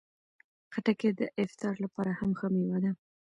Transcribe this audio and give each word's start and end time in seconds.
خټکی 0.73 1.09
د 1.19 1.21
افطار 1.43 1.75
لپاره 1.83 2.11
هم 2.19 2.31
ښه 2.39 2.47
مېوه 2.53 2.79
ده. 2.83 2.91